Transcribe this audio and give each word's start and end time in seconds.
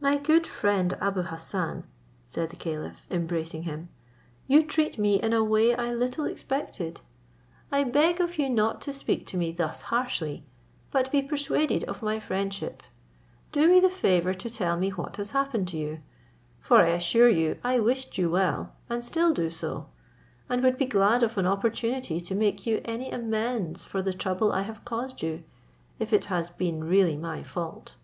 "My 0.00 0.16
good 0.16 0.46
friend 0.46 0.96
Abou 1.00 1.22
Hassan," 1.22 1.82
said 2.28 2.50
the 2.50 2.56
caliph, 2.56 3.04
embracing 3.10 3.64
him, 3.64 3.88
"you 4.46 4.62
treat 4.64 4.96
me 4.96 5.20
in 5.20 5.32
a 5.32 5.42
way 5.42 5.74
I 5.74 5.92
little 5.92 6.24
expected. 6.24 7.00
I 7.72 7.82
beg 7.82 8.20
of 8.20 8.38
you 8.38 8.48
not 8.48 8.80
to 8.82 8.92
speak 8.92 9.26
to 9.26 9.36
me 9.36 9.50
thus 9.50 9.80
harshly, 9.80 10.44
but 10.92 11.10
be 11.10 11.20
persuaded 11.20 11.82
of 11.88 12.00
my 12.00 12.20
friendship. 12.20 12.84
Do 13.50 13.66
me 13.68 13.80
the 13.80 13.90
favour 13.90 14.34
to 14.34 14.48
tell 14.48 14.76
me 14.76 14.90
what 14.90 15.16
has 15.16 15.32
happened 15.32 15.66
to 15.70 15.76
you; 15.76 15.98
for 16.60 16.76
I 16.82 16.90
assure 16.90 17.28
you 17.28 17.58
I 17.64 17.80
wished 17.80 18.16
you 18.18 18.30
well, 18.30 18.74
and 18.88 19.04
still 19.04 19.34
do 19.34 19.50
so; 19.50 19.88
and 20.48 20.62
would 20.62 20.78
be 20.78 20.86
glad 20.86 21.24
of 21.24 21.36
an 21.36 21.48
opportunity 21.48 22.20
to 22.20 22.34
make 22.36 22.66
you 22.66 22.80
any 22.84 23.10
amends 23.10 23.84
for 23.84 24.00
the 24.00 24.12
trouble 24.14 24.52
I 24.52 24.62
have 24.62 24.84
caused 24.84 25.22
you, 25.24 25.42
if 25.98 26.12
it 26.12 26.26
has 26.26 26.50
been 26.50 26.84
really 26.84 27.16
my 27.16 27.42
fault." 27.42 27.96